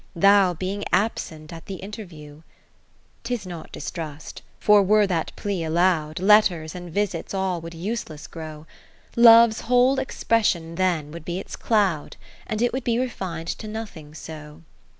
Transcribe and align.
Thou 0.15 0.55
being 0.55 0.83
absent 0.91 1.53
at 1.53 1.67
the 1.67 1.79
inter 1.83 2.05
view? 2.05 2.41
XV 2.41 3.23
'Tis 3.23 3.45
not 3.45 3.71
distrust; 3.71 4.41
for 4.59 4.81
were 4.81 5.05
that 5.05 5.31
plea 5.35 5.63
allow'd. 5.63 6.19
Letters 6.19 6.73
and 6.73 6.91
visits 6.91 7.35
all 7.35 7.61
would 7.61 7.75
useless 7.75 8.25
grow: 8.25 8.65
Love's 9.15 9.61
whole 9.61 9.99
expression 9.99 10.73
then 10.73 11.11
would 11.11 11.23
be 11.23 11.37
its 11.39 11.55
cloud, 11.55 12.17
And 12.47 12.63
it 12.63 12.73
would 12.73 12.83
be 12.83 12.97
refin'd 12.97 13.49
to 13.59 13.67
nothing 13.67 14.15
so. 14.15 14.63